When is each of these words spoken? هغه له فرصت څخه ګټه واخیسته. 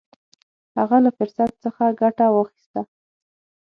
هغه 0.77 0.97
له 1.05 1.11
فرصت 1.17 1.51
څخه 1.63 1.83
ګټه 2.01 2.25
واخیسته. 2.31 2.81